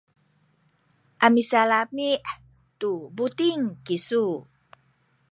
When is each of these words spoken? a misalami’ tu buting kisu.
a 1.25 1.27
misalami’ 1.35 2.09
tu 2.79 2.91
buting 3.15 3.61
kisu. 3.85 4.23